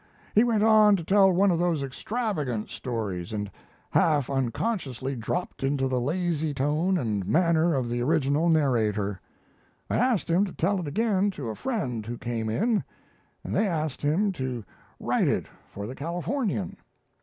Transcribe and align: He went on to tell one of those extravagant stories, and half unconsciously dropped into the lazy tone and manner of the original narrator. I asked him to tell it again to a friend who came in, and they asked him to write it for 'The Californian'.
He 0.33 0.43
went 0.43 0.63
on 0.63 0.95
to 0.95 1.03
tell 1.03 1.31
one 1.31 1.51
of 1.51 1.59
those 1.59 1.83
extravagant 1.83 2.71
stories, 2.71 3.31
and 3.31 3.51
half 3.91 4.31
unconsciously 4.31 5.15
dropped 5.15 5.61
into 5.63 5.87
the 5.87 6.01
lazy 6.01 6.55
tone 6.55 6.97
and 6.97 7.23
manner 7.27 7.75
of 7.75 7.87
the 7.87 8.01
original 8.01 8.49
narrator. 8.49 9.21
I 9.91 9.97
asked 9.97 10.27
him 10.27 10.43
to 10.45 10.53
tell 10.53 10.79
it 10.79 10.87
again 10.87 11.29
to 11.37 11.49
a 11.49 11.55
friend 11.55 12.03
who 12.03 12.17
came 12.17 12.49
in, 12.49 12.83
and 13.43 13.55
they 13.55 13.67
asked 13.67 14.01
him 14.01 14.31
to 14.31 14.63
write 14.99 15.27
it 15.27 15.45
for 15.71 15.85
'The 15.85 15.93
Californian'. 15.93 16.77